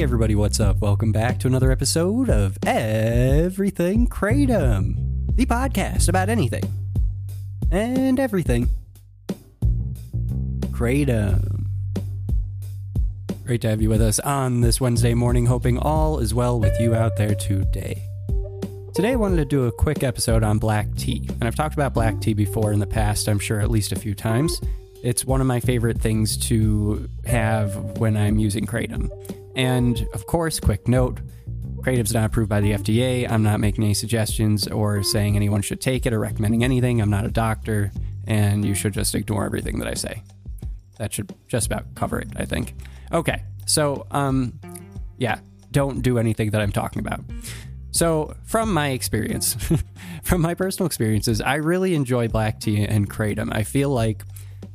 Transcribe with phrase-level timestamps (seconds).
[0.00, 0.78] Everybody, what's up?
[0.78, 6.62] Welcome back to another episode of Everything Kratom, the podcast about anything
[7.72, 8.68] and everything.
[10.70, 11.66] Kratom.
[13.44, 16.80] Great to have you with us on this Wednesday morning, hoping all is well with
[16.80, 18.00] you out there today.
[18.94, 21.26] Today, I wanted to do a quick episode on black tea.
[21.28, 23.96] And I've talked about black tea before in the past, I'm sure at least a
[23.96, 24.60] few times.
[25.02, 29.10] It's one of my favorite things to have when I'm using Kratom.
[29.54, 31.20] And of course, quick note
[31.80, 33.30] Kratom's not approved by the FDA.
[33.30, 37.00] I'm not making any suggestions or saying anyone should take it or recommending anything.
[37.00, 37.92] I'm not a doctor,
[38.26, 40.22] and you should just ignore everything that I say.
[40.98, 42.74] That should just about cover it, I think.
[43.12, 44.58] Okay, so, um,
[45.16, 45.38] yeah,
[45.70, 47.20] don't do anything that I'm talking about.
[47.90, 49.56] So, from my experience,
[50.22, 53.54] from my personal experiences, I really enjoy black tea and kratom.
[53.54, 54.24] I feel like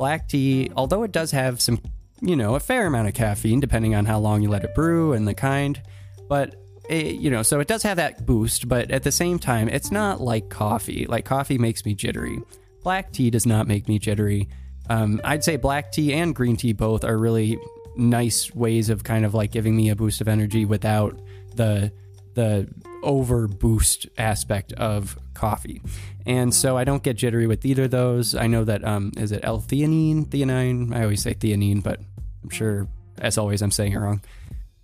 [0.00, 1.78] black tea, although it does have some,
[2.22, 5.12] you know, a fair amount of caffeine, depending on how long you let it brew
[5.12, 5.78] and the kind,
[6.26, 6.56] but
[6.88, 9.92] it, you know, so it does have that boost, but at the same time, it's
[9.92, 11.04] not like coffee.
[11.06, 12.40] Like coffee makes me jittery.
[12.82, 14.48] Black tea does not make me jittery.
[14.88, 17.58] Um, I'd say black tea and green tea both are really
[17.94, 21.20] nice ways of kind of like giving me a boost of energy without
[21.56, 21.92] the
[22.34, 22.68] the
[23.02, 25.82] over boost aspect of coffee.
[26.26, 28.34] And so I don't get jittery with either of those.
[28.34, 30.94] I know that um, is it L-theanine, theanine?
[30.94, 32.00] I always say theanine, but
[32.42, 32.88] I'm sure
[33.20, 34.22] as always I'm saying it wrong.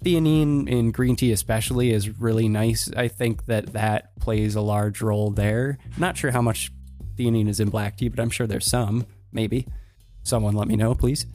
[0.04, 2.90] Theanine in green tea especially is really nice.
[2.96, 5.78] I think that that plays a large role there.
[5.98, 6.70] Not sure how much
[7.16, 9.66] theanine is in black tea, but I'm sure there's some, maybe.
[10.22, 11.26] Someone let me know, please.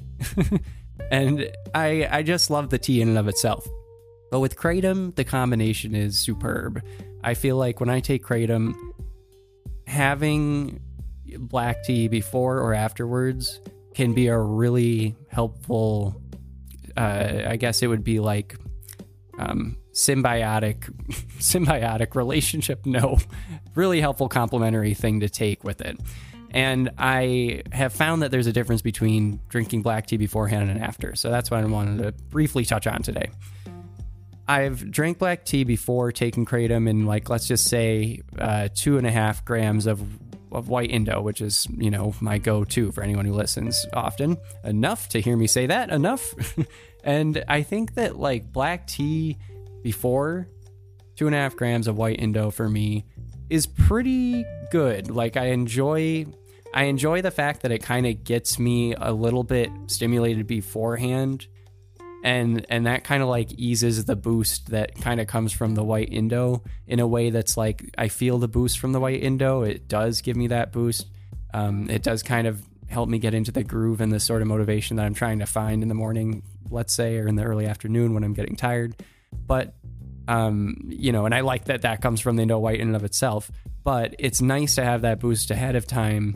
[1.12, 3.68] and I I just love the tea in and of itself.
[4.32, 6.82] But with Kratom, the combination is superb.
[7.24, 8.74] I feel like when I take Kratom,
[9.86, 10.80] having
[11.38, 13.60] black tea before or afterwards
[13.94, 16.22] can be a really helpful,
[16.96, 18.56] uh, I guess it would be like
[19.38, 20.90] um, symbiotic,
[21.40, 22.86] symbiotic relationship.
[22.86, 23.18] No,
[23.76, 26.00] really helpful complementary thing to take with it.
[26.52, 31.16] And I have found that there's a difference between drinking black tea beforehand and after.
[31.16, 33.30] So that's what I wanted to briefly touch on today.
[34.48, 39.08] I've drank black tea before taking kratom, and like let's just say uh, two and
[39.08, 40.02] a half grams of
[40.52, 44.38] of white Indo, which is you know my go-to for anyone who listens often.
[44.64, 45.90] Enough to hear me say that.
[45.90, 46.34] Enough,
[47.04, 49.38] and I think that like black tea
[49.84, 50.48] before
[51.16, 53.06] two and a half grams of white Indo for me
[53.50, 55.10] is pretty good.
[55.10, 56.26] Like I enjoy.
[56.74, 61.48] I enjoy the fact that it kind of gets me a little bit stimulated beforehand
[62.24, 65.84] and and that kind of like eases the boost that kind of comes from the
[65.84, 69.64] white indo in a way that's like i feel the boost from the white indo.
[69.64, 71.08] It does give me that boost.
[71.54, 74.48] Um, it does kind of help me get into the groove and the sort of
[74.48, 77.66] motivation that i'm trying to find in the morning let's say or in the early
[77.66, 78.96] afternoon when i'm getting tired.
[79.48, 79.74] But
[80.28, 82.96] um, you know and i like that that comes from the indo white in and
[82.96, 83.52] of itself.
[83.84, 86.36] But it's nice to have that boost ahead of time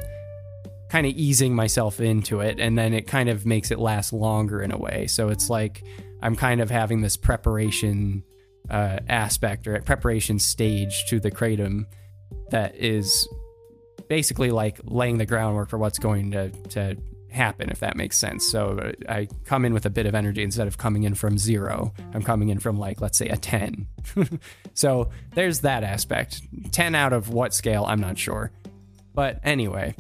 [0.90, 4.62] kind of easing myself into it and then it kind of makes it last longer
[4.62, 5.08] in a way.
[5.08, 5.84] So it's like
[6.22, 8.24] i'm kind of having this preparation
[8.70, 11.86] uh, aspect or preparation stage to the kratom
[12.50, 13.28] that is
[14.08, 16.98] basically like laying the groundwork for what's going to, to
[17.30, 18.48] happen if that makes sense.
[18.48, 21.94] So i come in with a bit of energy instead of coming in from zero.
[22.14, 23.88] I'm coming in from like let's say a 10
[24.74, 26.42] so there's that aspect.
[26.72, 28.52] 10 out of what scale i'm not sure.
[29.14, 29.96] But anyway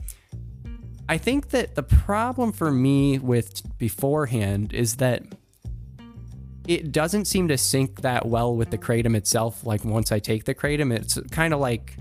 [1.08, 5.24] I think that the problem for me with beforehand is that
[6.68, 9.64] it doesn't seem to sync that well with the kratom itself.
[9.66, 11.96] Like once I take the kratom, it's kind of like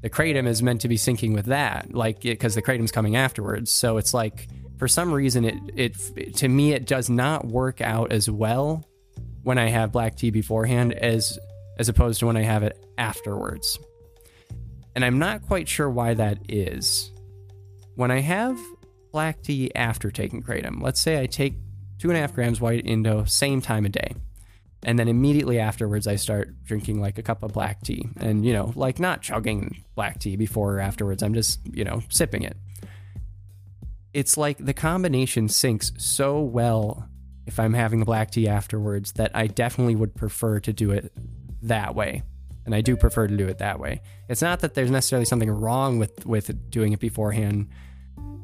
[0.00, 3.70] the kratom is meant to be syncing with that, like because the kratom's coming afterwards.
[3.70, 4.48] So it's like
[4.78, 8.84] for some reason it it to me it does not work out as well
[9.42, 11.38] when I have black tea beforehand as
[11.78, 13.78] as opposed to when I have it afterwards.
[14.94, 17.10] And I'm not quite sure why that is
[17.96, 18.58] when I have
[19.10, 21.54] black tea after taking kratom, let's say I take
[21.98, 24.14] two and a half grams white Indo, same time of day.
[24.84, 28.06] And then immediately afterwards, I start drinking like a cup of black tea.
[28.20, 31.22] And, you know, like not chugging black tea before or afterwards.
[31.22, 32.56] I'm just, you know, sipping it.
[34.16, 37.06] it's like the combination syncs so well
[37.46, 41.12] if I'm having the black tea afterwards that I definitely would prefer to do it
[41.62, 42.22] that way.
[42.66, 44.02] And I do prefer to do it that way.
[44.28, 47.68] It's not that there's necessarily something wrong with with doing it beforehand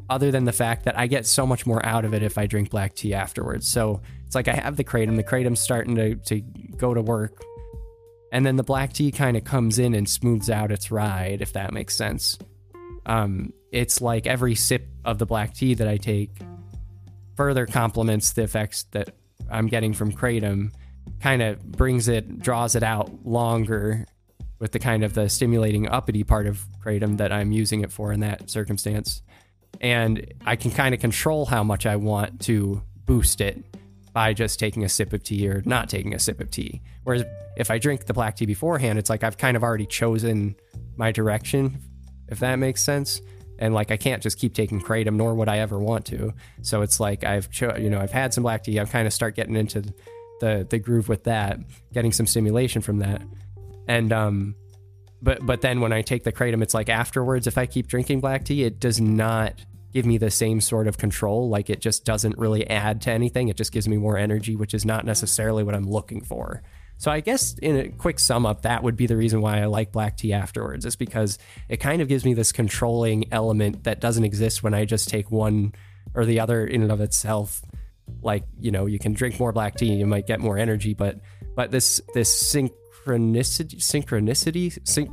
[0.08, 2.46] other than the fact that I get so much more out of it if I
[2.46, 3.66] drink black tea afterwards.
[3.66, 6.40] So it's like I have the kratom, the kratom's starting to, to
[6.76, 7.42] go to work.
[8.30, 11.52] And then the black tea kind of comes in and smooths out its ride, if
[11.54, 12.38] that makes sense.
[13.06, 16.30] Um, it's like every sip of the black tea that I take
[17.36, 19.14] further complements the effects that
[19.50, 20.72] I'm getting from kratom,
[21.20, 24.06] kind of brings it, draws it out longer
[24.62, 28.12] with the kind of the stimulating uppity part of kratom that I'm using it for
[28.12, 29.20] in that circumstance.
[29.80, 33.60] And I can kind of control how much I want to boost it
[34.12, 36.80] by just taking a sip of tea or not taking a sip of tea.
[37.02, 37.24] Whereas
[37.56, 40.54] if I drink the black tea beforehand, it's like I've kind of already chosen
[40.94, 41.78] my direction,
[42.28, 43.20] if that makes sense
[43.58, 46.34] and like I can't just keep taking kratom, nor would I ever want to.
[46.60, 48.78] So it's like I've cho- you know I've had some black tea.
[48.78, 49.82] I've kind of start getting into
[50.40, 51.58] the the groove with that,
[51.92, 53.22] getting some stimulation from that,
[53.88, 54.54] and um,
[55.20, 58.20] but but then when I take the kratom, it's like afterwards, if I keep drinking
[58.20, 59.54] black tea, it does not
[59.92, 61.48] give me the same sort of control.
[61.48, 63.48] Like it just doesn't really add to anything.
[63.48, 66.62] It just gives me more energy, which is not necessarily what I'm looking for.
[66.98, 69.66] So I guess in a quick sum up, that would be the reason why I
[69.66, 71.38] like black tea afterwards, is because
[71.68, 75.30] it kind of gives me this controlling element that doesn't exist when I just take
[75.30, 75.74] one
[76.14, 77.62] or the other in and of itself.
[78.22, 81.20] Like, you know, you can drink more black tea, you might get more energy, but
[81.56, 82.32] but this this
[83.04, 85.10] synchronicity synchronicity sync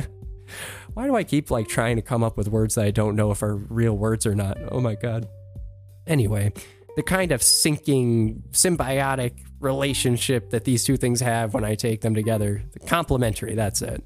[0.96, 3.30] why do I keep like trying to come up with words that I don't know
[3.30, 4.56] if are real words or not?
[4.70, 5.28] Oh my god.
[6.06, 6.52] Anyway,
[6.96, 12.14] the kind of syncing symbiotic relationship that these two things have when I take them
[12.14, 12.62] together.
[12.72, 14.02] The complementary, that's it.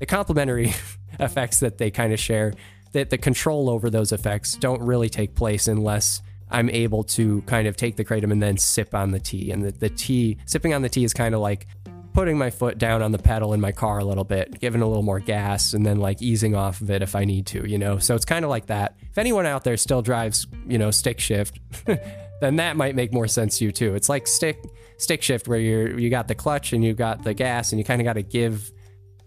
[0.00, 0.74] The complementary
[1.20, 2.54] effects that they kind of share,
[2.90, 7.68] that the control over those effects don't really take place unless I'm able to kind
[7.68, 9.52] of take the kratom and then sip on the tea.
[9.52, 11.68] And the, the tea, sipping on the tea is kind of like
[12.16, 14.86] putting my foot down on the pedal in my car a little bit, giving a
[14.86, 17.76] little more gas, and then like easing off of it if I need to, you
[17.76, 17.98] know?
[17.98, 18.96] So it's kind of like that.
[19.10, 21.60] If anyone out there still drives, you know, stick shift,
[22.40, 23.94] then that might make more sense to you too.
[23.94, 24.64] It's like stick
[24.96, 27.84] stick shift where you're you got the clutch and you got the gas and you
[27.84, 28.72] kind of got to give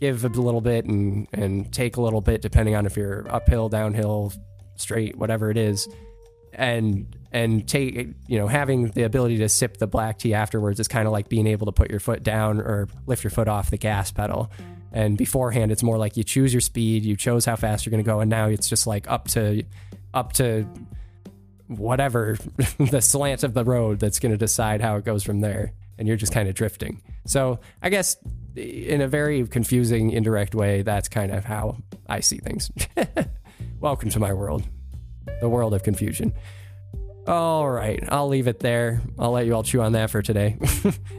[0.02, 3.70] give a little bit and and take a little bit depending on if you're uphill,
[3.70, 4.34] downhill,
[4.78, 5.88] straight, whatever it is.
[6.54, 10.88] And and take you know having the ability to sip the black tea afterwards is
[10.88, 13.70] kind of like being able to put your foot down or lift your foot off
[13.70, 14.52] the gas pedal.
[14.92, 18.04] And beforehand, it's more like you choose your speed, you chose how fast you're going
[18.04, 19.64] to go, and now it's just like up to
[20.14, 20.68] up to
[21.68, 22.38] whatever
[22.80, 25.74] the slant of the road that's going to decide how it goes from there.
[25.98, 27.02] And you're just kind of drifting.
[27.26, 28.18] So i guess
[28.56, 32.72] in a very confusing indirect way that's kind of how i see things.
[33.80, 34.64] Welcome to my world
[35.42, 36.34] the world of confusion.
[37.28, 39.02] All right i'll leave it there.
[39.20, 40.58] I'll let you all chew on that for today.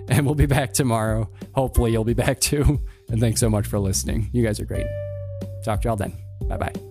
[0.08, 1.30] And we'll be back tomorrow.
[1.54, 2.80] Hopefully you'll be back too.
[3.10, 4.28] And thanks so much for listening.
[4.32, 4.86] You guys are great.
[5.64, 6.14] Talk to y'all then.
[6.48, 6.89] Bye bye